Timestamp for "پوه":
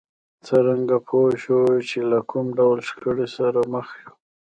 1.07-1.29